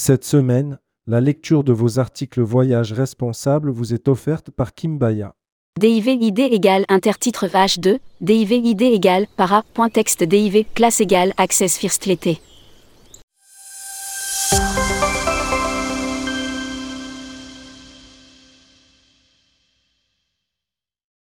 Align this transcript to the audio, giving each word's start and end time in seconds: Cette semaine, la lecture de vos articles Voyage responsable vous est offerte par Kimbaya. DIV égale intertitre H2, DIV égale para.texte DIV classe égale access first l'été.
Cette 0.00 0.22
semaine, 0.22 0.78
la 1.08 1.20
lecture 1.20 1.64
de 1.64 1.72
vos 1.72 1.98
articles 1.98 2.40
Voyage 2.40 2.92
responsable 2.92 3.68
vous 3.68 3.92
est 3.92 4.06
offerte 4.06 4.48
par 4.48 4.72
Kimbaya. 4.72 5.34
DIV 5.80 6.22
égale 6.38 6.84
intertitre 6.88 7.48
H2, 7.48 7.98
DIV 8.20 8.80
égale 8.80 9.26
para.texte 9.36 10.22
DIV 10.22 10.66
classe 10.72 11.00
égale 11.00 11.34
access 11.36 11.76
first 11.76 12.06
l'été. 12.06 12.40